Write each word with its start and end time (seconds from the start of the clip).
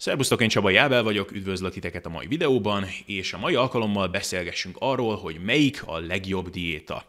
Szerbusztok, 0.00 0.42
én 0.42 0.48
Csaba 0.48 0.70
Jábel 0.70 1.02
vagyok, 1.02 1.32
üdvözlök 1.32 1.72
titeket 1.72 2.06
a 2.06 2.08
mai 2.08 2.26
videóban, 2.26 2.86
és 3.06 3.32
a 3.32 3.38
mai 3.38 3.54
alkalommal 3.54 4.08
beszélgessünk 4.08 4.76
arról, 4.78 5.16
hogy 5.16 5.40
melyik 5.44 5.82
a 5.86 5.98
legjobb 5.98 6.50
diéta. 6.50 7.04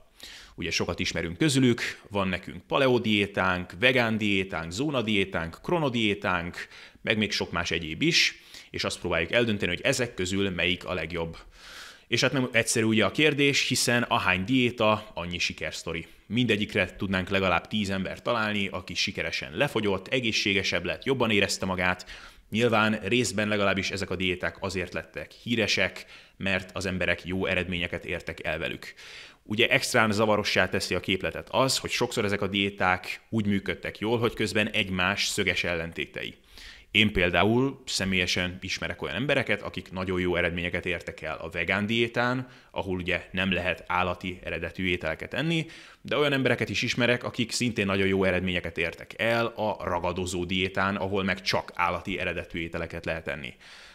Ugye 0.56 0.72
sokat 0.72 1.00
ismerünk 1.00 1.38
közülük, 1.38 1.82
van 2.10 2.28
nekünk 2.28 2.62
paleodiétánk, 2.68 3.74
vegán 3.80 4.18
diétánk, 4.18 4.72
zónadiétánk, 4.72 5.60
kronodiétánk, 5.64 6.68
meg 7.02 7.18
még 7.18 7.32
sok 7.32 7.52
más 7.52 7.72
egyéb 7.72 8.02
is, 8.02 8.36
és 8.70 8.84
azt 8.84 9.00
próbáljuk 9.00 9.32
eldönteni, 9.32 9.72
hogy 9.72 9.86
ezek 9.86 10.14
közül 10.14 10.50
melyik 10.50 10.86
a 10.86 10.94
legjobb. 10.94 11.38
És 12.08 12.22
hát 12.22 12.34
nem 12.34 12.50
egyszerű 12.52 12.86
ugye 12.86 13.06
a 13.06 13.12
kérdés, 13.12 13.68
hiszen 13.68 14.04
ahány 14.04 14.44
diéta, 14.44 15.12
annyi 15.14 15.38
sikersztori. 15.38 16.08
Mindegyikre 16.26 16.96
tudnánk 16.96 17.30
legalább 17.30 17.68
10 17.68 17.90
ember 17.90 18.22
találni, 18.22 18.68
aki 18.68 18.94
sikeresen 18.94 19.52
lefogyott, 19.56 20.08
egészségesebb 20.08 20.86
lett, 20.86 21.06
jobban 21.06 21.32
érezte 21.32 21.66
magát, 21.66 22.06
Nyilván 22.50 23.00
részben 23.04 23.48
legalábbis 23.48 23.92
ezek 23.92 24.10
a 24.10 24.16
diéták 24.16 24.58
azért 24.60 24.94
lettek 24.94 25.32
híresek, 25.32 26.06
mert 26.38 26.70
az 26.74 26.86
emberek 26.86 27.26
jó 27.26 27.46
eredményeket 27.46 28.06
értek 28.06 28.44
el 28.44 28.58
velük. 28.58 28.94
Ugye 29.44 29.68
extrán 29.68 30.12
zavarossá 30.12 30.70
teszi 30.70 30.96
a 30.96 31.00
képletet 31.00 31.48
az, 31.52 31.78
hogy 31.78 31.90
sokszor 31.90 32.26
ezek 32.26 32.42
a 32.42 32.48
diéták 32.48 33.22
úgy 33.30 33.46
működtek 33.46 34.00
jól, 34.00 34.20
hogy 34.20 34.34
közben 34.34 34.70
egymás 34.70 35.28
szöges 35.28 35.64
ellentétei. 35.64 36.36
Én 36.92 37.12
például 37.12 37.82
személyesen 37.86 38.58
ismerek 38.62 39.02
olyan 39.02 39.16
embereket, 39.16 39.62
akik 39.62 39.92
nagyon 39.92 40.20
jó 40.20 40.36
eredményeket 40.36 40.86
értek 40.86 41.22
el 41.22 41.38
a 41.38 41.50
vegán 41.50 41.86
diétán, 41.86 42.48
ahol 42.72 42.98
ugye 42.98 43.28
nem 43.32 43.52
lehet 43.52 43.84
állati 43.88 44.40
eredetű 44.44 44.86
ételeket 44.86 45.34
enni, 45.34 45.66
de 46.02 46.18
olyan 46.18 46.34
embereket 46.34 46.70
is 46.70 46.82
ismerek, 46.82 47.24
akik 47.24 47.52
szintén 47.52 47.86
nagyon 47.86 48.08
jó 48.08 48.24
eredményeket 48.24 48.78
értek 48.78 49.14
el 49.22 49.46
a 49.46 49.84
ragadozó 49.84 50.46
diétán, 50.46 50.96
ahol 50.96 51.24
meg 51.24 51.42
csak 51.42 51.72
állati 51.76 52.20
eredetű 52.20 52.60
ételeket 52.60 53.06
lehet 53.06 53.28
enni. 53.28 53.54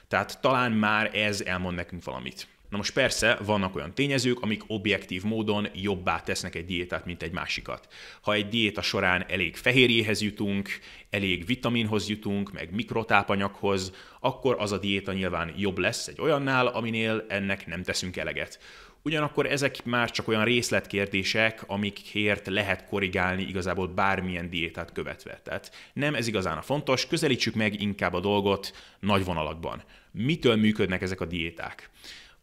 Tehát 0.08 0.40
talán 0.40 0.72
már 0.72 1.16
ez 1.16 1.40
elmond 1.40 1.76
nekünk 1.76 2.04
valamit. 2.04 2.46
Na 2.74 2.80
most 2.80 2.92
persze 2.92 3.38
vannak 3.44 3.76
olyan 3.76 3.94
tényezők, 3.94 4.40
amik 4.40 4.62
objektív 4.66 5.22
módon 5.22 5.68
jobbá 5.74 6.20
tesznek 6.20 6.54
egy 6.54 6.64
diétát, 6.64 7.04
mint 7.04 7.22
egy 7.22 7.32
másikat. 7.32 7.88
Ha 8.20 8.32
egy 8.32 8.48
diéta 8.48 8.82
során 8.82 9.24
elég 9.28 9.56
fehérjéhez 9.56 10.22
jutunk, 10.22 10.68
elég 11.10 11.46
vitaminhoz 11.46 12.08
jutunk, 12.08 12.52
meg 12.52 12.74
mikrotápanyaghoz, 12.74 13.92
akkor 14.20 14.56
az 14.58 14.72
a 14.72 14.78
diéta 14.78 15.12
nyilván 15.12 15.54
jobb 15.56 15.78
lesz 15.78 16.06
egy 16.06 16.20
olyannál, 16.20 16.66
aminél 16.66 17.24
ennek 17.28 17.66
nem 17.66 17.82
teszünk 17.82 18.16
eleget. 18.16 18.58
Ugyanakkor 19.02 19.46
ezek 19.46 19.84
már 19.84 20.10
csak 20.10 20.28
olyan 20.28 20.44
részletkérdések, 20.44 21.64
amikért 21.66 22.46
lehet 22.46 22.86
korrigálni 22.86 23.42
igazából 23.42 23.86
bármilyen 23.88 24.50
diétát 24.50 24.92
követve. 24.92 25.40
Tehát 25.44 25.90
nem 25.92 26.14
ez 26.14 26.26
igazán 26.26 26.58
a 26.58 26.62
fontos, 26.62 27.06
közelítsük 27.06 27.54
meg 27.54 27.80
inkább 27.80 28.14
a 28.14 28.20
dolgot 28.20 28.72
nagy 29.00 29.24
vonalakban. 29.24 29.82
Mitől 30.10 30.56
működnek 30.56 31.02
ezek 31.02 31.20
a 31.20 31.24
diéták? 31.24 31.90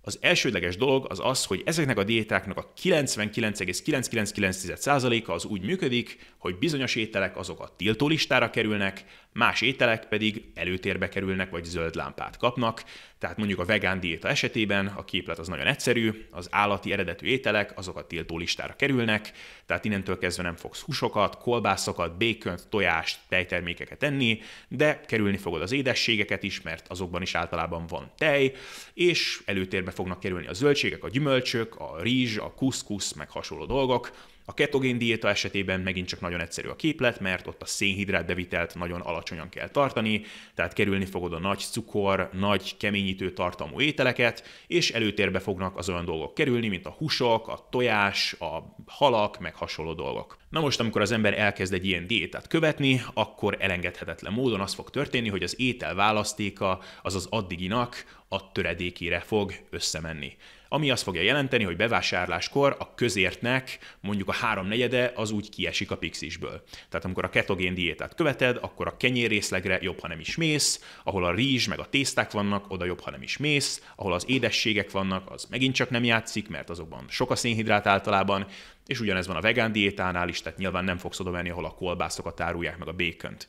Az 0.03 0.17
elsődleges 0.21 0.77
dolog 0.77 1.05
az 1.09 1.19
az, 1.23 1.45
hogy 1.45 1.61
ezeknek 1.65 1.97
a 1.97 2.03
diétáknak 2.03 2.57
a 2.57 2.71
99,999%-a 2.81 5.31
az 5.31 5.45
úgy 5.45 5.61
működik, 5.61 6.33
hogy 6.37 6.57
bizonyos 6.57 6.95
ételek 6.95 7.37
azok 7.37 7.59
a 7.59 7.73
tiltólistára 7.77 8.49
kerülnek, 8.49 9.05
más 9.33 9.61
ételek 9.61 10.07
pedig 10.07 10.51
előtérbe 10.53 11.09
kerülnek, 11.09 11.49
vagy 11.49 11.63
zöld 11.63 11.95
lámpát 11.95 12.37
kapnak. 12.37 12.83
Tehát 13.17 13.37
mondjuk 13.37 13.59
a 13.59 13.65
vegán 13.65 13.99
diéta 13.99 14.27
esetében 14.27 14.87
a 14.87 15.03
képlet 15.03 15.39
az 15.39 15.47
nagyon 15.47 15.67
egyszerű, 15.67 16.25
az 16.31 16.47
állati 16.51 16.91
eredetű 16.91 17.27
ételek 17.27 17.77
azok 17.77 17.97
a 17.97 18.07
tiltólistára 18.07 18.75
kerülnek, 18.75 19.31
tehát 19.65 19.85
innentől 19.85 20.17
kezdve 20.17 20.43
nem 20.43 20.55
fogsz 20.55 20.81
húsokat, 20.81 21.37
kolbászokat, 21.37 22.17
békönt, 22.17 22.67
tojást, 22.69 23.19
tejtermékeket 23.29 24.03
enni, 24.03 24.39
de 24.67 25.01
kerülni 25.07 25.37
fogod 25.37 25.61
az 25.61 25.71
édességeket 25.71 26.43
is, 26.43 26.61
mert 26.61 26.87
azokban 26.87 27.21
is 27.21 27.35
általában 27.35 27.87
van 27.87 28.11
tej, 28.17 28.53
és 28.93 29.41
előtérbe 29.45 29.91
fognak 29.91 30.19
kerülni 30.19 30.47
a 30.47 30.53
zöldségek, 30.53 31.03
a 31.03 31.09
gyümölcsök, 31.09 31.75
a 31.75 32.01
rizs, 32.01 32.37
a 32.37 32.53
kuszkusz, 32.53 33.13
meg 33.13 33.29
hasonló 33.29 33.65
dolgok, 33.65 34.11
a 34.45 34.53
ketogén 34.53 34.97
diéta 34.97 35.29
esetében 35.29 35.79
megint 35.79 36.07
csak 36.07 36.19
nagyon 36.19 36.41
egyszerű 36.41 36.67
a 36.67 36.75
képlet, 36.75 37.19
mert 37.19 37.47
ott 37.47 37.61
a 37.61 37.65
szénhidrát 37.65 38.25
bevitelt 38.25 38.75
nagyon 38.75 39.01
alacsonyan 39.01 39.49
kell 39.49 39.69
tartani, 39.69 40.21
tehát 40.55 40.73
kerülni 40.73 41.05
fogod 41.05 41.33
a 41.33 41.39
nagy 41.39 41.59
cukor, 41.59 42.29
nagy 42.33 42.77
keményítő 42.77 43.33
tartalmú 43.33 43.81
ételeket, 43.81 44.43
és 44.67 44.91
előtérbe 44.91 45.39
fognak 45.39 45.77
az 45.77 45.89
olyan 45.89 46.05
dolgok 46.05 46.33
kerülni, 46.33 46.67
mint 46.67 46.85
a 46.85 46.95
húsok, 46.97 47.47
a 47.47 47.67
tojás, 47.69 48.35
a 48.39 48.75
halak, 48.85 49.39
meg 49.39 49.55
hasonló 49.55 49.93
dolgok. 49.93 50.37
Na 50.49 50.59
most, 50.59 50.79
amikor 50.79 51.01
az 51.01 51.11
ember 51.11 51.39
elkezd 51.39 51.73
egy 51.73 51.85
ilyen 51.85 52.07
diétát 52.07 52.47
követni, 52.47 53.01
akkor 53.13 53.57
elengedhetetlen 53.59 54.33
módon 54.33 54.59
az 54.59 54.73
fog 54.73 54.89
történni, 54.89 55.29
hogy 55.29 55.43
az 55.43 55.59
étel 55.59 55.95
választéka 55.95 56.79
az 57.01 57.15
az 57.15 57.27
addiginak 57.29 58.19
a 58.27 58.51
töredékére 58.51 59.19
fog 59.19 59.53
összemenni 59.69 60.37
ami 60.73 60.91
azt 60.91 61.03
fogja 61.03 61.21
jelenteni, 61.21 61.63
hogy 61.63 61.75
bevásárláskor 61.75 62.75
a 62.79 62.93
közértnek 62.95 63.77
mondjuk 64.01 64.27
a 64.27 64.33
háromnegyede 64.33 65.11
az 65.15 65.31
úgy 65.31 65.49
kiesik 65.49 65.91
a 65.91 65.97
pixisből. 65.97 66.63
Tehát 66.89 67.05
amikor 67.05 67.23
a 67.23 67.29
ketogén 67.29 67.73
diétát 67.73 68.15
követed, 68.15 68.57
akkor 68.61 68.87
a 68.87 68.97
kenyérrészlegre 68.97 69.79
jobb, 69.81 69.99
ha 69.99 70.07
nem 70.07 70.19
is 70.19 70.35
mész, 70.35 70.97
ahol 71.03 71.25
a 71.25 71.31
rizs 71.31 71.67
meg 71.67 71.79
a 71.79 71.89
tészták 71.89 72.31
vannak, 72.31 72.71
oda 72.71 72.85
jobb, 72.85 72.99
ha 72.99 73.11
nem 73.11 73.21
is 73.21 73.37
mész, 73.37 73.83
ahol 73.95 74.13
az 74.13 74.23
édességek 74.27 74.91
vannak, 74.91 75.31
az 75.31 75.47
megint 75.49 75.75
csak 75.75 75.89
nem 75.89 76.03
játszik, 76.03 76.49
mert 76.49 76.69
azokban 76.69 77.05
sok 77.09 77.31
a 77.31 77.35
szénhidrát 77.35 77.87
általában, 77.87 78.45
és 78.87 78.99
ugyanez 78.99 79.27
van 79.27 79.35
a 79.35 79.41
vegán 79.41 79.71
diétánál 79.71 80.29
is, 80.29 80.41
tehát 80.41 80.59
nyilván 80.59 80.83
nem 80.83 80.97
fogsz 80.97 81.19
oda 81.19 81.31
venni, 81.31 81.49
ahol 81.49 81.65
a 81.65 81.73
kolbászokat 81.73 82.39
árulják 82.39 82.77
meg 82.77 82.87
a 82.87 82.93
békönt. 82.93 83.47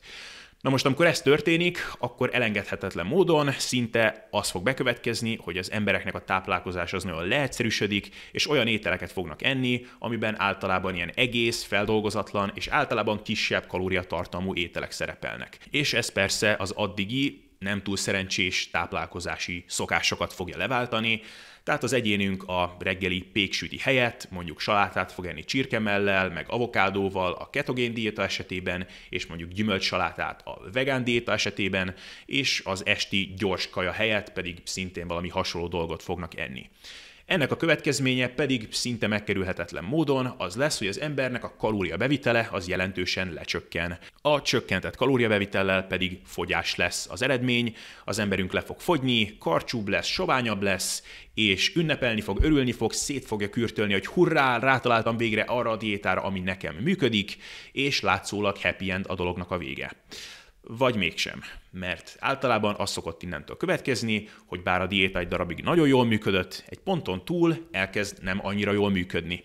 Na 0.63 0.69
most, 0.69 0.85
amikor 0.85 1.05
ez 1.05 1.21
történik, 1.21 1.77
akkor 1.99 2.29
elengedhetetlen 2.33 3.05
módon 3.05 3.51
szinte 3.51 4.27
az 4.31 4.49
fog 4.49 4.63
bekövetkezni, 4.63 5.35
hogy 5.41 5.57
az 5.57 5.71
embereknek 5.71 6.15
a 6.15 6.23
táplálkozás 6.23 6.93
az 6.93 7.03
nagyon 7.03 7.27
leegyszerűsödik, 7.27 8.09
és 8.31 8.49
olyan 8.49 8.67
ételeket 8.67 9.11
fognak 9.11 9.43
enni, 9.43 9.85
amiben 9.99 10.39
általában 10.39 10.95
ilyen 10.95 11.11
egész, 11.15 11.63
feldolgozatlan 11.63 12.51
és 12.55 12.67
általában 12.67 13.21
kisebb 13.23 13.67
kalóriatartalmú 13.67 14.53
ételek 14.55 14.91
szerepelnek. 14.91 15.57
És 15.69 15.93
ez 15.93 16.09
persze 16.09 16.55
az 16.59 16.71
addigi 16.71 17.42
nem 17.63 17.83
túl 17.83 17.97
szerencsés 17.97 18.69
táplálkozási 18.69 19.63
szokásokat 19.67 20.33
fogja 20.33 20.57
leváltani, 20.57 21.21
tehát 21.63 21.83
az 21.83 21.93
egyénünk 21.93 22.43
a 22.43 22.75
reggeli 22.79 23.21
péksüti 23.21 23.77
helyett 23.77 24.27
mondjuk 24.31 24.59
salátát 24.59 25.11
fog 25.11 25.25
enni 25.25 25.43
csirkemellel, 25.43 26.29
meg 26.29 26.45
avokádóval 26.49 27.31
a 27.31 27.49
ketogén 27.49 27.93
diéta 27.93 28.23
esetében, 28.23 28.87
és 29.09 29.25
mondjuk 29.25 29.51
gyümölcsalátát 29.51 30.47
a 30.47 30.61
vegán 30.73 31.03
diéta 31.03 31.31
esetében, 31.31 31.95
és 32.25 32.61
az 32.65 32.85
esti 32.85 33.33
gyors 33.37 33.69
kaja 33.69 33.91
helyett 33.91 34.33
pedig 34.33 34.57
szintén 34.63 35.07
valami 35.07 35.29
hasonló 35.29 35.67
dolgot 35.67 36.03
fognak 36.03 36.37
enni. 36.37 36.69
Ennek 37.25 37.51
a 37.51 37.57
következménye 37.57 38.27
pedig 38.27 38.67
szinte 38.71 39.07
megkerülhetetlen 39.07 39.83
módon 39.83 40.33
az 40.37 40.55
lesz, 40.55 40.77
hogy 40.77 40.87
az 40.87 40.99
embernek 40.99 41.43
a 41.43 41.55
kalóriabevitele 41.57 42.47
az 42.51 42.67
jelentősen 42.67 43.33
lecsökken. 43.33 43.97
A 44.21 44.41
csökkentett 44.41 44.95
kalóriabevitellel 44.95 45.83
pedig 45.83 46.19
fogyás 46.25 46.75
lesz 46.75 47.07
az 47.09 47.21
eredmény, 47.21 47.75
az 48.05 48.19
emberünk 48.19 48.53
le 48.53 48.61
fog 48.61 48.79
fogyni, 48.79 49.37
karcsúbb 49.39 49.87
lesz, 49.87 50.07
soványabb 50.07 50.61
lesz, 50.61 51.03
és 51.33 51.75
ünnepelni 51.75 52.21
fog, 52.21 52.43
örülni 52.43 52.71
fog, 52.71 52.93
szét 52.93 53.25
fogja 53.25 53.49
kürtölni, 53.49 53.93
hogy 53.93 54.05
hurrá, 54.05 54.59
rátaláltam 54.59 55.17
végre 55.17 55.41
arra 55.41 55.69
a 55.69 55.77
diétára, 55.77 56.21
ami 56.21 56.39
nekem 56.39 56.75
működik, 56.75 57.37
és 57.71 58.01
látszólag 58.01 58.57
happy 58.57 58.91
end 58.91 59.05
a 59.07 59.15
dolognak 59.15 59.51
a 59.51 59.57
vége 59.57 59.91
vagy 60.63 60.95
mégsem. 60.95 61.41
Mert 61.71 62.15
általában 62.19 62.75
az 62.77 62.89
szokott 62.89 63.23
innentől 63.23 63.57
következni, 63.57 64.29
hogy 64.45 64.63
bár 64.63 64.81
a 64.81 64.87
diéta 64.87 65.19
egy 65.19 65.27
darabig 65.27 65.63
nagyon 65.63 65.87
jól 65.87 66.05
működött, 66.05 66.63
egy 66.67 66.79
ponton 66.79 67.25
túl 67.25 67.67
elkezd 67.71 68.23
nem 68.23 68.45
annyira 68.45 68.71
jól 68.71 68.89
működni. 68.89 69.43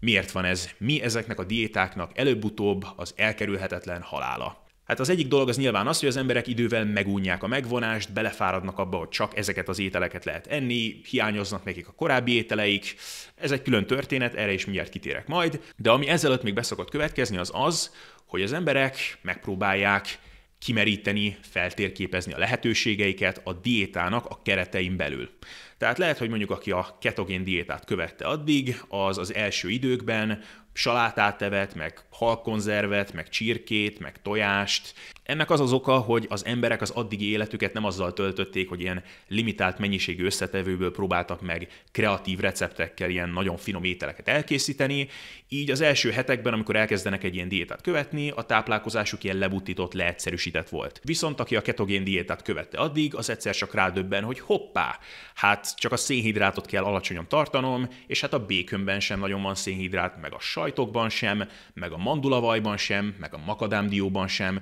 Miért 0.00 0.30
van 0.30 0.44
ez? 0.44 0.70
Mi 0.78 1.02
ezeknek 1.02 1.38
a 1.38 1.44
diétáknak 1.44 2.18
előbb-utóbb 2.18 2.86
az 2.96 3.14
elkerülhetetlen 3.16 4.02
halála? 4.02 4.62
Hát 4.84 5.00
az 5.00 5.08
egyik 5.08 5.28
dolog 5.28 5.48
az 5.48 5.56
nyilván 5.56 5.86
az, 5.86 5.98
hogy 5.98 6.08
az 6.08 6.16
emberek 6.16 6.46
idővel 6.46 6.84
megúnyják 6.84 7.42
a 7.42 7.46
megvonást, 7.46 8.12
belefáradnak 8.12 8.78
abba, 8.78 8.96
hogy 8.96 9.08
csak 9.08 9.36
ezeket 9.36 9.68
az 9.68 9.78
ételeket 9.78 10.24
lehet 10.24 10.46
enni, 10.46 11.00
hiányoznak 11.08 11.64
nekik 11.64 11.88
a 11.88 11.92
korábbi 11.92 12.34
ételeik. 12.34 12.94
Ez 13.34 13.50
egy 13.50 13.62
külön 13.62 13.86
történet, 13.86 14.34
erre 14.34 14.52
is 14.52 14.64
mindjárt 14.64 14.90
kitérek 14.90 15.26
majd. 15.26 15.60
De 15.76 15.90
ami 15.90 16.08
ezelőtt 16.08 16.42
még 16.42 16.54
beszokott 16.54 16.90
következni, 16.90 17.36
az 17.36 17.50
az, 17.54 17.94
hogy 18.26 18.42
az 18.42 18.52
emberek 18.52 19.18
megpróbálják 19.22 20.18
kimeríteni, 20.64 21.36
feltérképezni 21.50 22.32
a 22.32 22.38
lehetőségeiket 22.38 23.40
a 23.44 23.52
diétának 23.52 24.26
a 24.26 24.40
keretein 24.42 24.96
belül. 24.96 25.30
Tehát 25.78 25.98
lehet, 25.98 26.18
hogy 26.18 26.28
mondjuk 26.28 26.50
aki 26.50 26.70
a 26.70 26.96
ketogén 27.00 27.44
diétát 27.44 27.84
követte 27.84 28.24
addig, 28.24 28.82
az 28.88 29.18
az 29.18 29.34
első 29.34 29.70
időkben 29.70 30.42
salátát 30.72 31.42
evett, 31.42 31.74
meg 31.74 32.00
halkonzervet, 32.10 33.12
meg 33.12 33.28
csirkét, 33.28 33.98
meg 33.98 34.22
tojást. 34.22 34.94
Ennek 35.32 35.50
az 35.50 35.60
az 35.60 35.72
oka, 35.72 35.98
hogy 35.98 36.26
az 36.28 36.44
emberek 36.44 36.80
az 36.80 36.90
addigi 36.90 37.30
életüket 37.30 37.72
nem 37.72 37.84
azzal 37.84 38.12
töltötték, 38.12 38.68
hogy 38.68 38.80
ilyen 38.80 39.02
limitált 39.28 39.78
mennyiségű 39.78 40.24
összetevőből 40.24 40.92
próbáltak 40.92 41.40
meg 41.40 41.68
kreatív 41.92 42.38
receptekkel 42.38 43.10
ilyen 43.10 43.28
nagyon 43.28 43.56
finom 43.56 43.84
ételeket 43.84 44.28
elkészíteni, 44.28 45.08
így 45.48 45.70
az 45.70 45.80
első 45.80 46.10
hetekben, 46.10 46.52
amikor 46.52 46.76
elkezdenek 46.76 47.24
egy 47.24 47.34
ilyen 47.34 47.48
diétát 47.48 47.80
követni, 47.80 48.30
a 48.30 48.42
táplálkozásuk 48.42 49.24
ilyen 49.24 49.36
lebutított, 49.36 49.92
leegyszerűsített 49.92 50.68
volt. 50.68 51.00
Viszont 51.04 51.40
aki 51.40 51.56
a 51.56 51.62
ketogén 51.62 52.04
diétát 52.04 52.42
követte 52.42 52.78
addig, 52.78 53.14
az 53.14 53.30
egyszer 53.30 53.54
csak 53.54 53.74
rádöbben, 53.74 54.24
hogy 54.24 54.40
hoppá, 54.40 54.98
hát 55.34 55.76
csak 55.76 55.92
a 55.92 55.96
szénhidrátot 55.96 56.66
kell 56.66 56.84
alacsonyan 56.84 57.28
tartanom, 57.28 57.88
és 58.06 58.20
hát 58.20 58.32
a 58.32 58.46
békönben 58.46 59.00
sem 59.00 59.18
nagyon 59.18 59.42
van 59.42 59.54
szénhidrát, 59.54 60.20
meg 60.20 60.32
a 60.32 60.40
sajtokban 60.40 61.08
sem, 61.08 61.48
meg 61.74 61.92
a 61.92 61.98
mandulavajban 61.98 62.76
sem, 62.76 63.14
meg 63.18 63.34
a 63.34 63.42
makadámdióban 63.44 64.28
sem, 64.28 64.60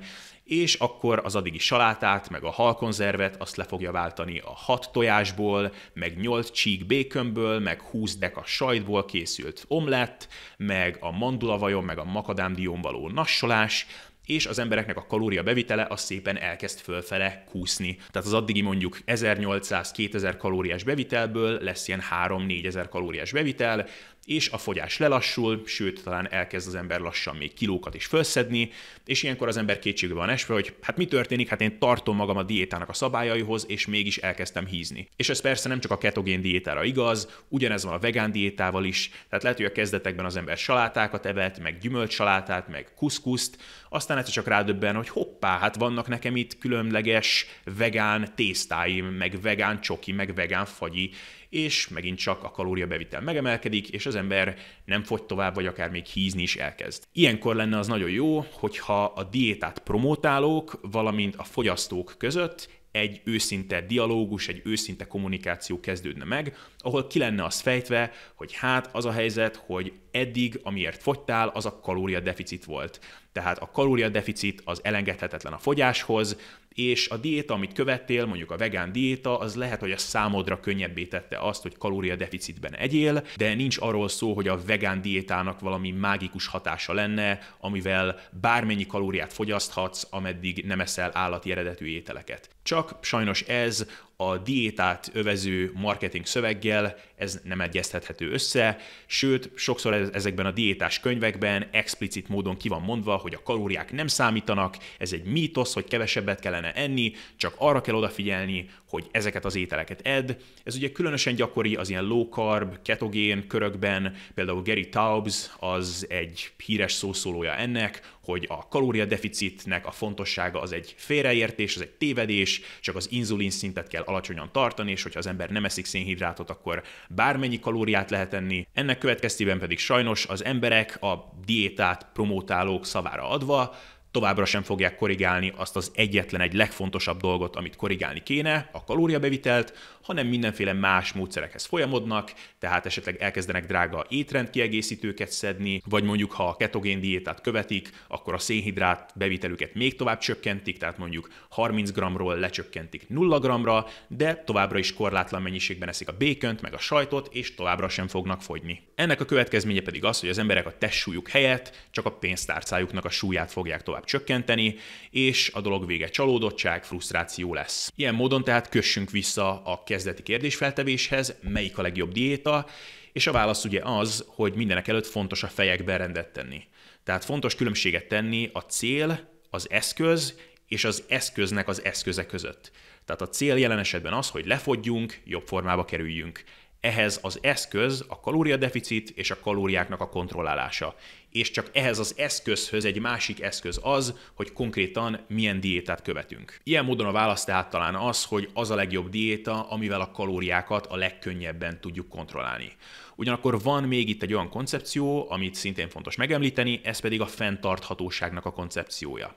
és 0.50 0.74
akkor 0.74 1.20
az 1.24 1.36
addigi 1.36 1.58
salátát, 1.58 2.30
meg 2.30 2.44
a 2.44 2.50
halkonzervet 2.50 3.36
azt 3.38 3.56
le 3.56 3.64
fogja 3.64 3.92
váltani 3.92 4.38
a 4.38 4.50
hat 4.54 4.88
tojásból, 4.92 5.72
meg 5.92 6.20
nyolc 6.20 6.50
csík 6.50 6.86
békönből, 6.86 7.58
meg 7.58 7.80
20 7.80 8.16
deka 8.16 8.42
sajtból 8.44 9.04
készült 9.04 9.64
omlett, 9.68 10.28
meg 10.56 10.96
a 11.00 11.10
mandulavajon, 11.10 11.84
meg 11.84 11.98
a 11.98 12.04
makadámdión 12.04 12.80
való 12.80 13.08
nassolás, 13.08 13.86
és 14.26 14.46
az 14.46 14.58
embereknek 14.58 14.96
a 14.96 15.06
kalória 15.06 15.42
bevitele 15.42 15.86
az 15.88 16.00
szépen 16.00 16.38
elkezd 16.38 16.78
fölfele 16.78 17.44
kúszni. 17.50 17.94
Tehát 17.94 18.28
az 18.28 18.32
addigi 18.32 18.60
mondjuk 18.60 18.98
1800-2000 19.06 20.34
kalóriás 20.38 20.84
bevitelből 20.84 21.58
lesz 21.62 21.88
ilyen 21.88 22.02
3-4000 22.26 22.86
kalóriás 22.90 23.32
bevitel, 23.32 23.86
és 24.24 24.48
a 24.48 24.58
fogyás 24.58 24.98
lelassul, 24.98 25.62
sőt, 25.66 26.02
talán 26.02 26.32
elkezd 26.32 26.68
az 26.68 26.74
ember 26.74 27.00
lassan 27.00 27.36
még 27.36 27.54
kilókat 27.54 27.94
is 27.94 28.06
felszedni, 28.06 28.70
és 29.06 29.22
ilyenkor 29.22 29.48
az 29.48 29.56
ember 29.56 29.78
kétségbe 29.78 30.14
van 30.14 30.28
esve, 30.28 30.54
hogy 30.54 30.74
hát 30.80 30.96
mi 30.96 31.04
történik, 31.04 31.48
hát 31.48 31.60
én 31.60 31.78
tartom 31.78 32.16
magam 32.16 32.36
a 32.36 32.42
diétának 32.42 32.88
a 32.88 32.92
szabályaihoz, 32.92 33.64
és 33.68 33.86
mégis 33.86 34.16
elkezdtem 34.16 34.66
hízni. 34.66 35.08
És 35.16 35.28
ez 35.28 35.40
persze 35.40 35.68
nem 35.68 35.80
csak 35.80 35.90
a 35.90 35.98
ketogén 35.98 36.40
diétára 36.40 36.84
igaz, 36.84 37.28
ugyanez 37.48 37.84
van 37.84 37.92
a 37.94 37.98
vegán 37.98 38.32
diétával 38.32 38.84
is, 38.84 39.10
tehát 39.28 39.42
lehet, 39.42 39.58
hogy 39.58 39.66
a 39.66 39.72
kezdetekben 39.72 40.24
az 40.24 40.36
ember 40.36 40.56
salátákat 40.56 41.26
evett, 41.26 41.58
meg 41.58 41.78
gyümölcsalátát, 41.78 42.68
meg 42.68 42.88
kuszkuszt, 42.96 43.58
aztán 43.88 44.18
egyszer 44.18 44.32
csak 44.32 44.46
rádöbben, 44.46 44.94
hogy 44.94 45.08
hoppá, 45.08 45.58
hát 45.58 45.76
vannak 45.76 46.08
nekem 46.08 46.36
itt 46.36 46.58
különleges 46.58 47.46
vegán 47.76 48.32
tésztáim, 48.34 49.06
meg 49.06 49.40
vegán 49.40 49.80
csoki, 49.80 50.12
meg 50.12 50.34
vegán 50.34 50.64
fagyi, 50.64 51.10
és 51.50 51.88
megint 51.88 52.18
csak 52.18 52.44
a 52.44 52.50
kalóriabevitel 52.50 53.20
megemelkedik, 53.20 53.88
és 53.88 54.06
az 54.06 54.14
ember 54.14 54.56
nem 54.84 55.02
fogy 55.02 55.22
tovább, 55.22 55.54
vagy 55.54 55.66
akár 55.66 55.90
még 55.90 56.04
hízni 56.04 56.42
is 56.42 56.56
elkezd. 56.56 57.04
Ilyenkor 57.12 57.54
lenne 57.54 57.78
az 57.78 57.86
nagyon 57.86 58.10
jó, 58.10 58.46
hogyha 58.50 59.04
a 59.04 59.24
diétát 59.24 59.78
promotálók, 59.78 60.78
valamint 60.82 61.36
a 61.36 61.44
fogyasztók 61.44 62.14
között 62.18 62.68
egy 62.92 63.20
őszinte 63.24 63.80
dialógus, 63.80 64.48
egy 64.48 64.62
őszinte 64.64 65.06
kommunikáció 65.06 65.80
kezdődne 65.80 66.24
meg, 66.24 66.56
ahol 66.78 67.06
ki 67.06 67.18
lenne 67.18 67.44
az 67.44 67.60
fejtve, 67.60 68.12
hogy 68.34 68.52
hát 68.52 68.88
az 68.92 69.04
a 69.04 69.12
helyzet, 69.12 69.56
hogy 69.56 69.92
eddig, 70.12 70.60
amiért 70.62 71.02
fogytál, 71.02 71.48
az 71.48 71.66
a 71.66 71.80
kalóriadeficit 71.80 72.64
volt. 72.64 73.00
Tehát 73.32 73.58
a 73.58 73.70
kalóriadeficit 73.70 74.62
az 74.64 74.80
elengedhetetlen 74.82 75.52
a 75.52 75.58
fogyáshoz, 75.58 76.36
és 76.74 77.08
a 77.08 77.16
diéta, 77.16 77.54
amit 77.54 77.72
követtél, 77.72 78.26
mondjuk 78.26 78.50
a 78.50 78.56
vegán 78.56 78.92
diéta, 78.92 79.38
az 79.38 79.54
lehet, 79.54 79.80
hogy 79.80 79.90
a 79.90 79.98
számodra 79.98 80.60
könnyebbé 80.60 81.04
tette 81.04 81.38
azt, 81.38 81.62
hogy 81.62 81.78
kalóriadeficitben 81.78 82.74
egyél, 82.74 83.24
de 83.36 83.54
nincs 83.54 83.76
arról 83.80 84.08
szó, 84.08 84.34
hogy 84.34 84.48
a 84.48 84.64
vegán 84.66 85.00
diétának 85.00 85.60
valami 85.60 85.90
mágikus 85.90 86.46
hatása 86.46 86.92
lenne, 86.92 87.38
amivel 87.60 88.20
bármennyi 88.40 88.86
kalóriát 88.86 89.32
fogyaszthatsz, 89.32 90.06
ameddig 90.10 90.64
nem 90.64 90.80
eszel 90.80 91.10
állati 91.14 91.50
eredetű 91.50 91.86
ételeket. 91.86 92.48
Csak 92.62 92.96
sajnos 93.00 93.42
ez 93.42 93.86
a 94.20 94.38
diétát 94.38 95.10
övező 95.12 95.72
marketing 95.74 96.26
szöveggel 96.26 96.96
ez 97.16 97.40
nem 97.44 97.60
egyeztethető 97.60 98.30
össze, 98.30 98.78
sőt, 99.06 99.50
sokszor 99.54 99.94
ezekben 100.12 100.46
a 100.46 100.50
diétás 100.50 101.00
könyvekben 101.00 101.68
explicit 101.70 102.28
módon 102.28 102.56
ki 102.56 102.68
van 102.68 102.82
mondva, 102.82 103.16
hogy 103.16 103.34
a 103.34 103.42
kalóriák 103.42 103.92
nem 103.92 104.06
számítanak, 104.06 104.76
ez 104.98 105.12
egy 105.12 105.24
mítosz, 105.24 105.74
hogy 105.74 105.84
kevesebbet 105.84 106.40
kellene 106.40 106.72
enni, 106.72 107.12
csak 107.36 107.54
arra 107.56 107.80
kell 107.80 107.94
odafigyelni, 107.94 108.68
hogy 108.88 109.08
ezeket 109.10 109.44
az 109.44 109.56
ételeket 109.56 110.00
edd. 110.06 110.30
Ez 110.64 110.76
ugye 110.76 110.92
különösen 110.92 111.34
gyakori 111.34 111.74
az 111.74 111.88
ilyen 111.88 112.04
low 112.04 112.28
carb, 112.28 112.82
ketogén 112.82 113.46
körökben, 113.46 114.16
például 114.34 114.62
Gary 114.62 114.88
Taubes 114.88 115.50
az 115.58 116.06
egy 116.08 116.50
híres 116.64 116.92
szószólója 116.92 117.54
ennek, 117.54 118.18
hogy 118.24 118.46
a 118.48 118.68
kalóriadeficitnek 118.68 119.86
a 119.86 119.90
fontossága 119.90 120.60
az 120.60 120.72
egy 120.72 120.94
félreértés, 120.96 121.74
az 121.74 121.82
egy 121.82 121.90
tévedés, 121.90 122.60
csak 122.80 122.96
az 122.96 123.08
inzulin 123.10 123.50
szintet 123.50 123.88
kell 123.88 124.02
alacsonyan 124.10 124.48
tartani, 124.52 124.90
és 124.90 125.02
hogyha 125.02 125.18
az 125.18 125.26
ember 125.26 125.50
nem 125.50 125.64
eszik 125.64 125.84
szénhidrátot, 125.84 126.50
akkor 126.50 126.82
bármennyi 127.08 127.58
kalóriát 127.58 128.10
lehet 128.10 128.34
enni. 128.34 128.66
Ennek 128.72 128.98
következtében 128.98 129.58
pedig 129.58 129.78
sajnos 129.78 130.26
az 130.26 130.44
emberek 130.44 131.02
a 131.02 131.32
diétát 131.44 132.06
promotálók 132.12 132.86
szavára 132.86 133.28
adva 133.28 133.74
továbbra 134.10 134.44
sem 134.44 134.62
fogják 134.62 134.96
korrigálni 134.96 135.52
azt 135.56 135.76
az 135.76 135.90
egyetlen 135.94 136.40
egy 136.40 136.52
legfontosabb 136.52 137.20
dolgot, 137.20 137.56
amit 137.56 137.76
korrigálni 137.76 138.22
kéne, 138.22 138.68
a 138.72 138.84
kalóriabevitelt, 138.84 139.72
hanem 140.02 140.26
mindenféle 140.26 140.72
más 140.72 141.12
módszerekhez 141.12 141.64
folyamodnak, 141.64 142.32
tehát 142.58 142.86
esetleg 142.86 143.16
elkezdenek 143.22 143.66
drága 143.66 144.06
étrendkiegészítőket 144.08 145.30
szedni, 145.30 145.82
vagy 145.88 146.04
mondjuk 146.04 146.32
ha 146.32 146.48
a 146.48 146.56
ketogén 146.56 147.00
diétát 147.00 147.40
követik, 147.40 147.90
akkor 148.08 148.34
a 148.34 148.38
szénhidrát 148.38 149.12
bevitelüket 149.14 149.74
még 149.74 149.96
tovább 149.96 150.18
csökkentik, 150.18 150.78
tehát 150.78 150.98
mondjuk 150.98 151.28
30 151.48 151.90
g-ról 151.90 152.38
lecsökkentik 152.38 153.08
0 153.08 153.38
g-ra, 153.38 153.86
de 154.08 154.34
továbbra 154.34 154.78
is 154.78 154.94
korlátlan 154.94 155.42
mennyiségben 155.42 155.88
eszik 155.88 156.08
a 156.08 156.16
békönt, 156.16 156.60
meg 156.60 156.74
a 156.74 156.78
sajtot, 156.78 157.28
és 157.34 157.54
továbbra 157.54 157.88
sem 157.88 158.08
fognak 158.08 158.42
fogyni. 158.42 158.82
Ennek 158.94 159.20
a 159.20 159.24
következménye 159.24 159.80
pedig 159.80 160.04
az, 160.04 160.20
hogy 160.20 160.28
az 160.28 160.38
emberek 160.38 160.66
a 160.66 160.78
testsúlyuk 160.78 161.28
helyett 161.28 161.86
csak 161.90 162.06
a 162.06 162.12
pénztárcájuknak 162.12 163.04
a 163.04 163.10
súlyát 163.10 163.52
fogják 163.52 163.82
tovább 163.82 163.99
csökkenteni, 164.04 164.76
és 165.10 165.50
a 165.54 165.60
dolog 165.60 165.86
vége 165.86 166.08
csalódottság, 166.08 166.84
frusztráció 166.84 167.54
lesz. 167.54 167.92
Ilyen 167.96 168.14
módon 168.14 168.44
tehát 168.44 168.68
kössünk 168.68 169.10
vissza 169.10 169.62
a 169.64 169.82
kezdeti 169.82 170.22
kérdésfeltevéshez, 170.22 171.34
melyik 171.42 171.78
a 171.78 171.82
legjobb 171.82 172.12
diéta, 172.12 172.66
és 173.12 173.26
a 173.26 173.32
válasz 173.32 173.64
ugye 173.64 173.80
az, 173.84 174.24
hogy 174.26 174.54
mindenek 174.54 174.88
előtt 174.88 175.06
fontos 175.06 175.42
a 175.42 175.48
fejekben 175.48 175.98
rendet 175.98 176.32
tenni. 176.32 176.62
Tehát 177.04 177.24
fontos 177.24 177.54
különbséget 177.54 178.08
tenni 178.08 178.50
a 178.52 178.60
cél, 178.60 179.28
az 179.50 179.70
eszköz 179.70 180.38
és 180.68 180.84
az 180.84 181.04
eszköznek 181.08 181.68
az 181.68 181.84
eszköze 181.84 182.26
között. 182.26 182.70
Tehát 183.04 183.20
a 183.20 183.28
cél 183.28 183.56
jelen 183.56 183.78
esetben 183.78 184.12
az, 184.12 184.28
hogy 184.28 184.46
lefogyjunk, 184.46 185.20
jobb 185.24 185.46
formába 185.46 185.84
kerüljünk. 185.84 186.44
Ehhez 186.80 187.18
az 187.22 187.38
eszköz 187.42 188.04
a 188.08 188.20
kalóriadeficit 188.20 189.10
és 189.10 189.30
a 189.30 189.40
kalóriáknak 189.40 190.00
a 190.00 190.08
kontrollálása. 190.08 190.94
És 191.30 191.50
csak 191.50 191.70
ehhez 191.72 191.98
az 191.98 192.14
eszközhöz 192.16 192.84
egy 192.84 193.00
másik 193.00 193.40
eszköz 193.40 193.80
az, 193.82 194.14
hogy 194.34 194.52
konkrétan 194.52 195.20
milyen 195.28 195.60
diétát 195.60 196.02
követünk. 196.02 196.60
Ilyen 196.62 196.84
módon 196.84 197.06
a 197.06 197.12
válasz 197.12 197.44
tehát 197.44 197.70
talán 197.70 197.94
az, 197.94 198.24
hogy 198.24 198.48
az 198.54 198.70
a 198.70 198.74
legjobb 198.74 199.08
diéta, 199.08 199.68
amivel 199.68 200.00
a 200.00 200.10
kalóriákat 200.10 200.86
a 200.86 200.96
legkönnyebben 200.96 201.80
tudjuk 201.80 202.08
kontrollálni. 202.08 202.72
Ugyanakkor 203.16 203.62
van 203.62 203.84
még 203.84 204.08
itt 204.08 204.22
egy 204.22 204.34
olyan 204.34 204.48
koncepció, 204.48 205.30
amit 205.30 205.54
szintén 205.54 205.88
fontos 205.88 206.16
megemlíteni, 206.16 206.80
ez 206.82 207.00
pedig 207.00 207.20
a 207.20 207.26
fenntarthatóságnak 207.26 208.44
a 208.44 208.52
koncepciója. 208.52 209.36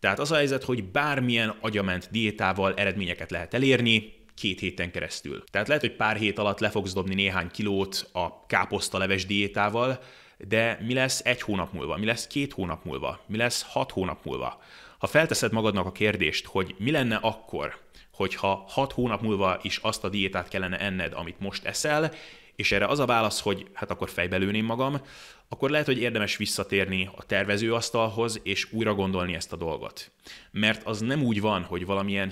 Tehát 0.00 0.18
az 0.18 0.30
a 0.30 0.36
helyzet, 0.36 0.64
hogy 0.64 0.84
bármilyen 0.84 1.54
agyament 1.60 2.08
diétával 2.10 2.74
eredményeket 2.74 3.30
lehet 3.30 3.54
elérni, 3.54 4.12
két 4.40 4.60
héten 4.60 4.90
keresztül. 4.90 5.44
Tehát 5.50 5.68
lehet, 5.68 5.82
hogy 5.82 5.96
pár 5.96 6.16
hét 6.16 6.38
alatt 6.38 6.60
le 6.60 6.70
fogsz 6.70 6.92
dobni 6.92 7.14
néhány 7.14 7.50
kilót 7.50 8.08
a 8.12 8.46
káposztaleves 8.46 9.26
diétával, 9.26 10.02
de 10.38 10.78
mi 10.86 10.94
lesz 10.94 11.20
egy 11.24 11.40
hónap 11.40 11.72
múlva, 11.72 11.96
mi 11.96 12.06
lesz 12.06 12.26
két 12.26 12.52
hónap 12.52 12.84
múlva, 12.84 13.20
mi 13.26 13.36
lesz 13.36 13.62
hat 13.62 13.90
hónap 13.90 14.24
múlva. 14.24 14.62
Ha 14.98 15.06
felteszed 15.06 15.52
magadnak 15.52 15.86
a 15.86 15.92
kérdést, 15.92 16.46
hogy 16.46 16.74
mi 16.78 16.90
lenne 16.90 17.16
akkor, 17.16 17.78
hogyha 18.14 18.64
hat 18.68 18.92
hónap 18.92 19.22
múlva 19.22 19.58
is 19.62 19.76
azt 19.76 20.04
a 20.04 20.08
diétát 20.08 20.48
kellene 20.48 20.78
enned, 20.78 21.12
amit 21.12 21.40
most 21.40 21.64
eszel, 21.64 22.12
és 22.56 22.72
erre 22.72 22.86
az 22.86 22.98
a 22.98 23.06
válasz, 23.06 23.40
hogy 23.40 23.66
hát 23.72 23.90
akkor 23.90 24.10
fejbelőném 24.10 24.64
magam, 24.64 25.00
akkor 25.48 25.70
lehet, 25.70 25.86
hogy 25.86 25.98
érdemes 25.98 26.36
visszatérni 26.36 27.10
a 27.16 27.24
tervezőasztalhoz, 27.24 28.40
és 28.42 28.72
újra 28.72 28.94
gondolni 28.94 29.34
ezt 29.34 29.52
a 29.52 29.56
dolgot. 29.56 30.10
Mert 30.50 30.86
az 30.86 31.00
nem 31.00 31.22
úgy 31.22 31.40
van, 31.40 31.62
hogy 31.62 31.86
valamilyen 31.86 32.30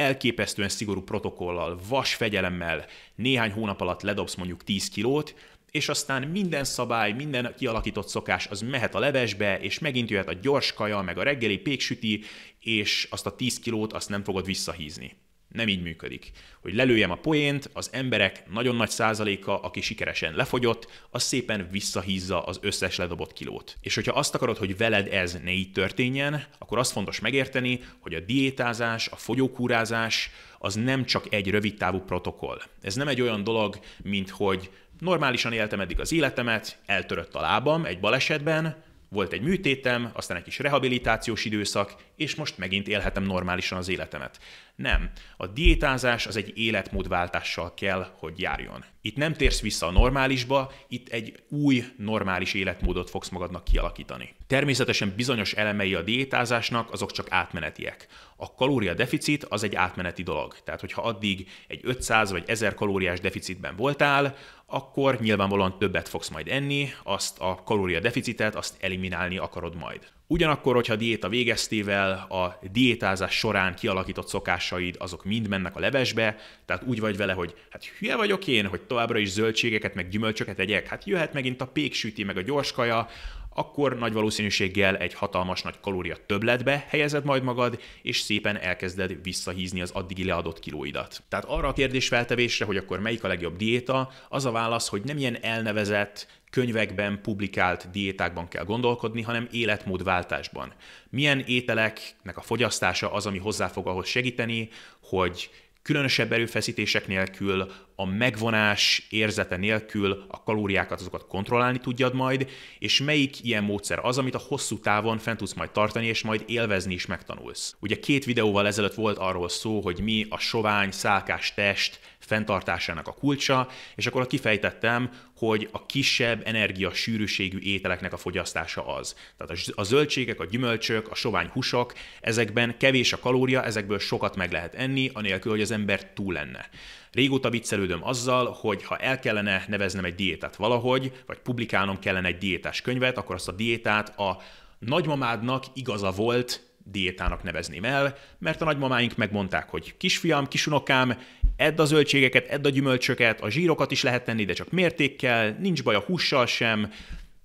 elképesztően 0.00 0.68
szigorú 0.68 1.02
protokollal, 1.02 1.80
vas 1.88 2.14
fegyelemmel 2.14 2.86
néhány 3.14 3.52
hónap 3.52 3.80
alatt 3.80 4.02
ledobsz 4.02 4.34
mondjuk 4.34 4.64
10 4.64 4.88
kilót, 4.88 5.34
és 5.70 5.88
aztán 5.88 6.28
minden 6.28 6.64
szabály, 6.64 7.12
minden 7.12 7.54
kialakított 7.56 8.08
szokás 8.08 8.46
az 8.46 8.60
mehet 8.60 8.94
a 8.94 8.98
levesbe, 8.98 9.60
és 9.60 9.78
megint 9.78 10.10
jöhet 10.10 10.28
a 10.28 10.38
gyors 10.42 10.72
kaja, 10.72 11.00
meg 11.00 11.18
a 11.18 11.22
reggeli 11.22 11.58
péksüti, 11.58 12.22
és 12.60 13.08
azt 13.10 13.26
a 13.26 13.36
10 13.36 13.58
kilót 13.58 13.92
azt 13.92 14.08
nem 14.08 14.24
fogod 14.24 14.44
visszahízni. 14.44 15.16
Nem 15.52 15.68
így 15.68 15.82
működik. 15.82 16.30
Hogy 16.60 16.74
lelőjem 16.74 17.10
a 17.10 17.14
poént, 17.14 17.70
az 17.72 17.90
emberek 17.92 18.50
nagyon 18.50 18.76
nagy 18.76 18.90
százaléka, 18.90 19.60
aki 19.60 19.80
sikeresen 19.80 20.34
lefogyott, 20.34 21.06
az 21.10 21.22
szépen 21.22 21.68
visszahízza 21.70 22.42
az 22.42 22.58
összes 22.62 22.96
ledobott 22.96 23.32
kilót. 23.32 23.76
És 23.80 23.94
hogyha 23.94 24.12
azt 24.12 24.34
akarod, 24.34 24.56
hogy 24.56 24.76
veled 24.76 25.12
ez 25.12 25.38
ne 25.44 25.52
így 25.52 25.72
történjen, 25.72 26.44
akkor 26.58 26.78
azt 26.78 26.92
fontos 26.92 27.20
megérteni, 27.20 27.80
hogy 27.98 28.14
a 28.14 28.20
diétázás, 28.20 29.08
a 29.08 29.16
fogyókúrázás 29.16 30.30
az 30.58 30.74
nem 30.74 31.04
csak 31.04 31.34
egy 31.34 31.50
rövidtávú 31.50 31.98
protokoll. 31.98 32.60
Ez 32.82 32.94
nem 32.94 33.08
egy 33.08 33.20
olyan 33.20 33.44
dolog, 33.44 33.78
mint 34.02 34.30
hogy 34.30 34.70
normálisan 34.98 35.52
éltem 35.52 35.80
eddig 35.80 36.00
az 36.00 36.12
életemet, 36.12 36.78
eltörött 36.86 37.34
a 37.34 37.40
lábam 37.40 37.84
egy 37.84 38.00
balesetben, 38.00 38.82
volt 39.10 39.32
egy 39.32 39.40
műtétem, 39.40 40.10
aztán 40.12 40.36
egy 40.36 40.42
kis 40.42 40.58
rehabilitációs 40.58 41.44
időszak, 41.44 41.94
és 42.16 42.34
most 42.34 42.58
megint 42.58 42.88
élhetem 42.88 43.22
normálisan 43.22 43.78
az 43.78 43.88
életemet. 43.88 44.38
Nem. 44.74 45.10
A 45.36 45.46
diétázás 45.46 46.26
az 46.26 46.36
egy 46.36 46.52
életmódváltással 46.58 47.74
kell, 47.74 48.06
hogy 48.18 48.40
járjon. 48.40 48.84
Itt 49.02 49.16
nem 49.16 49.32
térsz 49.32 49.60
vissza 49.60 49.86
a 49.86 49.90
normálisba, 49.90 50.72
itt 50.88 51.08
egy 51.08 51.42
új 51.48 51.84
normális 51.96 52.54
életmódot 52.54 53.10
fogsz 53.10 53.28
magadnak 53.28 53.64
kialakítani. 53.64 54.34
Természetesen 54.46 55.12
bizonyos 55.16 55.52
elemei 55.52 55.94
a 55.94 56.02
diétázásnak 56.02 56.92
azok 56.92 57.10
csak 57.10 57.26
átmenetiek. 57.30 58.06
A 58.36 58.54
kalóriadeficit 58.54 59.44
az 59.44 59.62
egy 59.62 59.74
átmeneti 59.74 60.22
dolog. 60.22 60.54
Tehát, 60.64 60.80
hogyha 60.80 61.02
addig 61.02 61.48
egy 61.66 61.80
500 61.82 62.30
vagy 62.30 62.44
1000 62.46 62.74
kalóriás 62.74 63.20
deficitben 63.20 63.76
voltál, 63.76 64.36
akkor 64.66 65.20
nyilvánvalóan 65.20 65.78
többet 65.78 66.08
fogsz 66.08 66.28
majd 66.28 66.48
enni, 66.48 66.88
azt 67.02 67.38
a 67.38 67.62
kalóriadeficitet, 67.64 68.54
azt 68.54 68.76
eliminálni 68.80 69.38
akarod 69.38 69.76
majd. 69.76 70.08
Ugyanakkor, 70.32 70.74
hogyha 70.74 70.96
diéta 70.96 71.28
végeztével 71.28 72.10
a 72.12 72.58
diétázás 72.72 73.38
során 73.38 73.74
kialakított 73.74 74.28
szokásaid, 74.28 74.96
azok 74.98 75.24
mind 75.24 75.48
mennek 75.48 75.76
a 75.76 75.80
levesbe, 75.80 76.36
tehát 76.64 76.82
úgy 76.82 77.00
vagy 77.00 77.16
vele, 77.16 77.32
hogy 77.32 77.54
hát 77.70 77.84
hülye 77.84 78.16
vagyok 78.16 78.46
én, 78.46 78.66
hogy 78.66 78.80
továbbra 78.80 79.18
is 79.18 79.30
zöldségeket, 79.30 79.94
meg 79.94 80.08
gyümölcsöket 80.08 80.58
egyek, 80.58 80.86
hát 80.86 81.04
jöhet 81.04 81.32
megint 81.32 81.60
a 81.60 81.66
péksüti, 81.66 82.24
meg 82.24 82.36
a 82.36 82.42
gyorskaja, 82.42 83.08
akkor 83.54 83.98
nagy 83.98 84.12
valószínűséggel 84.12 84.96
egy 84.96 85.14
hatalmas 85.14 85.62
nagy 85.62 85.80
kalória 85.80 86.16
többletbe 86.26 86.86
helyezed 86.88 87.24
majd 87.24 87.42
magad, 87.42 87.80
és 88.02 88.20
szépen 88.20 88.56
elkezded 88.56 89.22
visszahízni 89.22 89.80
az 89.80 89.90
addigi 89.90 90.24
leadott 90.24 90.60
kilóidat. 90.60 91.22
Tehát 91.28 91.44
arra 91.44 91.68
a 91.68 91.72
kérdés 91.72 92.08
feltevésre, 92.08 92.64
hogy 92.64 92.76
akkor 92.76 93.00
melyik 93.00 93.24
a 93.24 93.28
legjobb 93.28 93.56
diéta, 93.56 94.10
az 94.28 94.44
a 94.44 94.50
válasz, 94.50 94.88
hogy 94.88 95.02
nem 95.04 95.18
ilyen 95.18 95.38
elnevezett, 95.42 96.26
könyvekben 96.50 97.20
publikált 97.22 97.90
diétákban 97.90 98.48
kell 98.48 98.64
gondolkodni, 98.64 99.22
hanem 99.22 99.48
életmódváltásban. 99.50 100.72
Milyen 101.10 101.38
ételeknek 101.38 102.36
a 102.36 102.40
fogyasztása 102.40 103.12
az, 103.12 103.26
ami 103.26 103.38
hozzá 103.38 103.66
fog 103.66 103.86
ahhoz 103.86 104.06
segíteni, 104.08 104.68
hogy 105.00 105.50
különösebb 105.82 106.32
erőfeszítések 106.32 107.06
nélkül, 107.06 107.72
a 107.94 108.04
megvonás 108.04 109.06
érzete 109.10 109.56
nélkül 109.56 110.24
a 110.28 110.42
kalóriákat 110.42 111.00
azokat 111.00 111.26
kontrollálni 111.26 111.78
tudjad 111.78 112.14
majd, 112.14 112.48
és 112.78 113.00
melyik 113.00 113.44
ilyen 113.44 113.64
módszer 113.64 113.98
az, 114.02 114.18
amit 114.18 114.34
a 114.34 114.42
hosszú 114.48 114.78
távon 114.78 115.18
fent 115.18 115.38
tudsz 115.38 115.54
majd 115.54 115.70
tartani, 115.70 116.06
és 116.06 116.22
majd 116.22 116.44
élvezni 116.46 116.94
is 116.94 117.06
megtanulsz. 117.06 117.76
Ugye 117.80 117.98
két 117.98 118.24
videóval 118.24 118.66
ezelőtt 118.66 118.94
volt 118.94 119.18
arról 119.18 119.48
szó, 119.48 119.80
hogy 119.80 120.00
mi 120.02 120.26
a 120.28 120.38
sovány, 120.38 120.90
szálkás 120.90 121.54
test 121.54 122.00
fenntartásának 122.30 123.08
a 123.08 123.12
kulcsa, 123.12 123.68
és 123.94 124.06
akkor 124.06 124.26
kifejtettem, 124.26 125.10
hogy 125.36 125.68
a 125.72 125.86
kisebb 125.86 126.42
energia 126.44 126.92
sűrűségű 126.92 127.58
ételeknek 127.58 128.12
a 128.12 128.16
fogyasztása 128.16 128.86
az. 128.86 129.16
Tehát 129.36 129.72
a 129.74 129.82
zöldségek, 129.82 130.40
a 130.40 130.44
gyümölcsök, 130.44 131.10
a 131.10 131.14
sovány 131.14 131.46
húsok, 131.46 131.92
ezekben 132.20 132.76
kevés 132.78 133.12
a 133.12 133.18
kalória, 133.18 133.64
ezekből 133.64 133.98
sokat 133.98 134.36
meg 134.36 134.52
lehet 134.52 134.74
enni, 134.74 135.10
anélkül, 135.12 135.50
hogy 135.50 135.60
az 135.60 135.70
ember 135.70 136.12
túl 136.12 136.32
lenne. 136.32 136.68
Régóta 137.12 137.50
viccelődöm 137.50 138.04
azzal, 138.04 138.56
hogy 138.60 138.84
ha 138.84 138.96
el 138.96 139.18
kellene 139.18 139.64
neveznem 139.68 140.04
egy 140.04 140.14
diétát 140.14 140.56
valahogy, 140.56 141.12
vagy 141.26 141.38
publikálnom 141.38 141.98
kellene 141.98 142.28
egy 142.28 142.38
diétás 142.38 142.80
könyvet, 142.80 143.18
akkor 143.18 143.34
azt 143.34 143.48
a 143.48 143.52
diétát 143.52 144.18
a 144.18 144.42
nagymamádnak 144.78 145.64
igaza 145.74 146.10
volt 146.10 146.69
diétának 146.90 147.42
nevezném 147.42 147.84
el, 147.84 148.16
mert 148.38 148.60
a 148.60 148.64
nagymamáink 148.64 149.16
megmondták, 149.16 149.68
hogy 149.68 149.96
kisfiam, 149.96 150.46
kisunokám, 150.46 151.18
edd 151.56 151.80
a 151.80 151.84
zöldségeket, 151.84 152.46
edd 152.48 152.66
a 152.66 152.70
gyümölcsöket, 152.70 153.40
a 153.40 153.50
zsírokat 153.50 153.90
is 153.90 154.02
lehet 154.02 154.24
tenni, 154.24 154.44
de 154.44 154.52
csak 154.52 154.70
mértékkel, 154.70 155.56
nincs 155.58 155.82
baj 155.82 155.94
a 155.94 156.04
hússal 156.06 156.46
sem, 156.46 156.92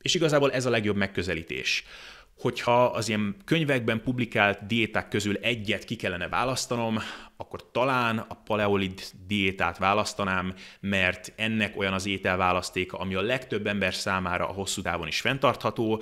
és 0.01 0.13
igazából 0.13 0.51
ez 0.51 0.65
a 0.65 0.69
legjobb 0.69 0.95
megközelítés. 0.95 1.83
Hogyha 2.39 2.85
az 2.85 3.07
ilyen 3.07 3.35
könyvekben 3.45 4.01
publikált 4.03 4.65
diéták 4.65 5.07
közül 5.07 5.37
egyet 5.41 5.83
ki 5.83 5.95
kellene 5.95 6.27
választanom, 6.27 6.99
akkor 7.37 7.71
talán 7.71 8.17
a 8.17 8.33
paleolit 8.45 9.13
diétát 9.27 9.77
választanám, 9.77 10.53
mert 10.79 11.33
ennek 11.35 11.77
olyan 11.77 11.93
az 11.93 12.05
ételválasztéka, 12.05 12.97
ami 12.97 13.15
a 13.15 13.21
legtöbb 13.21 13.67
ember 13.67 13.93
számára 13.93 14.47
a 14.49 14.53
hosszú 14.53 14.81
távon 14.81 15.07
is 15.07 15.21
fenntartható, 15.21 16.01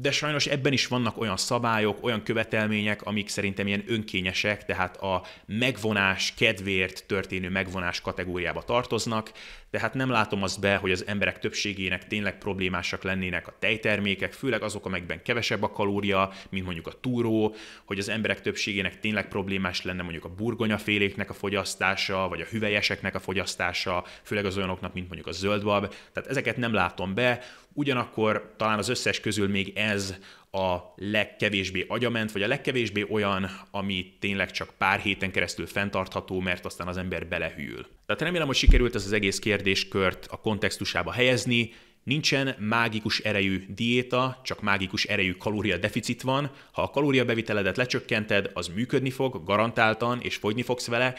de 0.00 0.10
sajnos 0.10 0.46
ebben 0.46 0.72
is 0.72 0.86
vannak 0.86 1.20
olyan 1.20 1.36
szabályok, 1.36 2.04
olyan 2.04 2.22
követelmények, 2.22 3.02
amik 3.02 3.28
szerintem 3.28 3.66
ilyen 3.66 3.84
önkényesek, 3.86 4.64
tehát 4.64 4.96
a 4.96 5.22
megvonás 5.46 6.34
kedvéért 6.36 7.04
történő 7.06 7.50
megvonás 7.50 8.00
kategóriába 8.00 8.62
tartoznak, 8.62 9.32
tehát 9.76 9.94
nem 9.94 10.10
látom 10.10 10.42
azt 10.42 10.60
be, 10.60 10.76
hogy 10.76 10.92
az 10.92 11.06
emberek 11.06 11.38
többségének 11.38 12.06
tényleg 12.06 12.38
problémásak 12.38 13.02
lennének 13.02 13.48
a 13.48 13.54
tejtermékek, 13.58 14.32
főleg 14.32 14.62
azok, 14.62 14.86
amelyekben 14.86 15.22
kevesebb 15.22 15.62
a 15.62 15.70
kalória, 15.70 16.30
mint 16.48 16.64
mondjuk 16.64 16.86
a 16.86 16.92
túró, 17.00 17.54
hogy 17.84 17.98
az 17.98 18.08
emberek 18.08 18.40
többségének 18.40 19.00
tényleg 19.00 19.28
problémás 19.28 19.82
lenne 19.82 20.02
mondjuk 20.02 20.24
a 20.24 20.34
burgonyaféléknek 20.34 21.30
a 21.30 21.34
fogyasztása, 21.34 22.28
vagy 22.28 22.40
a 22.40 22.44
hüvelyeseknek 22.44 23.14
a 23.14 23.20
fogyasztása, 23.20 24.04
főleg 24.22 24.44
az 24.44 24.56
olyanoknak, 24.56 24.94
mint 24.94 25.06
mondjuk 25.06 25.28
a 25.28 25.32
zöldbab. 25.32 25.94
Tehát 26.12 26.30
ezeket 26.30 26.56
nem 26.56 26.72
látom 26.72 27.14
be, 27.14 27.40
ugyanakkor 27.72 28.54
talán 28.56 28.78
az 28.78 28.88
összes 28.88 29.20
közül 29.20 29.48
még 29.48 29.72
ez 29.74 30.14
a 30.56 30.94
legkevésbé 30.96 31.84
agyament, 31.88 32.32
vagy 32.32 32.42
a 32.42 32.46
legkevésbé 32.46 33.06
olyan, 33.10 33.50
ami 33.70 34.16
tényleg 34.20 34.50
csak 34.50 34.74
pár 34.78 35.00
héten 35.00 35.30
keresztül 35.30 35.66
fenntartható, 35.66 36.40
mert 36.40 36.64
aztán 36.64 36.86
az 36.86 36.96
ember 36.96 37.26
belehűl. 37.26 37.86
Tehát 38.06 38.22
remélem, 38.22 38.46
hogy 38.46 38.56
sikerült 38.56 38.94
ez 38.94 39.04
az 39.04 39.12
egész 39.12 39.38
kérdéskört 39.38 40.26
a 40.30 40.40
kontextusába 40.40 41.12
helyezni, 41.12 41.72
Nincsen 42.06 42.54
mágikus 42.58 43.18
erejű 43.18 43.64
diéta, 43.68 44.40
csak 44.44 44.62
mágikus 44.62 45.04
erejű 45.04 45.32
kalóriadeficit 45.32 46.22
van. 46.22 46.50
Ha 46.72 46.82
a 46.82 46.90
kalóriabeviteledet 46.90 47.76
lecsökkented, 47.76 48.50
az 48.54 48.68
működni 48.68 49.10
fog, 49.10 49.44
garantáltan, 49.44 50.20
és 50.20 50.36
fogyni 50.36 50.62
fogsz 50.62 50.86
vele, 50.86 51.14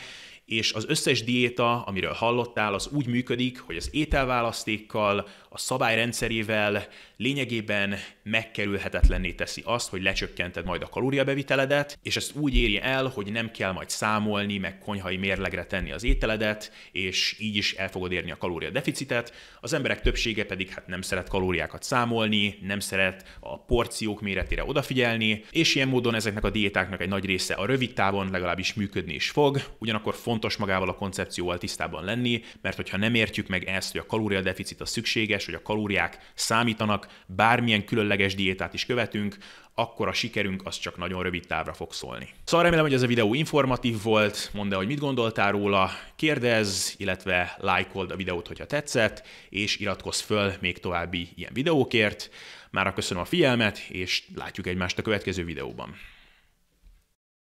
és 0.45 0.73
az 0.73 0.85
összes 0.87 1.23
diéta, 1.23 1.81
amiről 1.81 2.13
hallottál, 2.13 2.73
az 2.73 2.87
úgy 2.87 3.07
működik, 3.07 3.59
hogy 3.59 3.75
az 3.75 3.89
ételválasztékkal, 3.91 5.27
a 5.57 5.59
szabályrendszerével 5.59 6.87
lényegében 7.15 7.95
megkerülhetetlenné 8.23 9.31
teszi 9.31 9.61
azt, 9.65 9.89
hogy 9.89 10.01
lecsökkented 10.01 10.65
majd 10.65 10.81
a 10.81 10.89
kalóriabeviteledet, 10.89 11.99
és 12.03 12.15
ezt 12.15 12.35
úgy 12.35 12.55
éri 12.55 12.79
el, 12.81 13.05
hogy 13.05 13.31
nem 13.31 13.51
kell 13.51 13.71
majd 13.71 13.89
számolni, 13.89 14.57
meg 14.57 14.79
konyhai 14.79 15.17
mérlegre 15.17 15.65
tenni 15.65 15.91
az 15.91 16.03
ételedet, 16.03 16.71
és 16.91 17.35
így 17.39 17.55
is 17.55 17.73
el 17.73 17.89
fogod 17.89 18.11
érni 18.11 18.31
a 18.31 18.37
kalóriadeficitet. 18.37 19.33
Az 19.61 19.73
emberek 19.73 20.01
többsége 20.01 20.45
pedig 20.45 20.69
hát 20.69 20.87
nem 20.87 21.01
szeret 21.01 21.29
kalóriákat 21.29 21.83
számolni, 21.83 22.57
nem 22.61 22.79
szeret 22.79 23.37
a 23.39 23.59
porciók 23.59 24.21
méretére 24.21 24.63
odafigyelni, 24.63 25.43
és 25.51 25.75
ilyen 25.75 25.87
módon 25.87 26.15
ezeknek 26.15 26.43
a 26.43 26.49
diétáknak 26.49 27.01
egy 27.01 27.09
nagy 27.09 27.25
része 27.25 27.53
a 27.53 27.65
rövid 27.65 27.93
távon 27.93 28.31
legalábbis 28.31 28.73
működni 28.73 29.13
is 29.13 29.29
fog, 29.29 29.61
ugyanakkor 29.77 30.15
fontos 30.15 30.57
magával 30.57 30.89
a 30.89 30.95
koncepcióval 30.95 31.57
tisztában 31.57 32.03
lenni, 32.03 32.41
mert 32.61 32.75
hogyha 32.75 32.97
nem 32.97 33.15
értjük 33.15 33.47
meg 33.47 33.63
ezt, 33.63 33.91
hogy 33.91 34.01
a 34.01 34.05
kalóriadeficit 34.05 34.81
a 34.81 34.85
szükséges, 34.85 35.45
hogy 35.47 35.55
a 35.55 35.61
kalóriák 35.61 36.31
számítanak, 36.33 37.07
bármilyen 37.25 37.85
különleges 37.85 38.35
diétát 38.35 38.73
is 38.73 38.85
követünk, 38.85 39.37
akkor 39.79 40.07
a 40.07 40.13
sikerünk 40.13 40.61
az 40.65 40.77
csak 40.77 40.97
nagyon 40.97 41.23
rövid 41.23 41.47
távra 41.47 41.73
fog 41.73 41.93
szólni. 41.93 42.29
Szóval 42.43 42.63
remélem, 42.63 42.85
hogy 42.85 42.93
ez 42.93 43.01
a 43.01 43.07
videó 43.07 43.33
informatív 43.33 44.03
volt, 44.03 44.49
mondd 44.53 44.71
el, 44.71 44.77
hogy 44.77 44.87
mit 44.87 44.99
gondoltál 44.99 45.51
róla, 45.51 45.91
kérdezz, 46.15 46.93
illetve 46.97 47.55
lájkold 47.59 48.11
a 48.11 48.15
videót, 48.15 48.47
hogyha 48.47 48.65
tetszett, 48.65 49.27
és 49.49 49.77
iratkozz 49.77 50.19
föl 50.19 50.53
még 50.59 50.79
további 50.79 51.29
ilyen 51.35 51.53
videókért. 51.53 52.29
Mára 52.71 52.93
köszönöm 52.93 53.23
a 53.23 53.25
figyelmet, 53.25 53.77
és 53.89 54.23
látjuk 54.35 54.67
egymást 54.67 54.97
a 54.97 55.01
következő 55.01 55.43
videóban. 55.43 55.95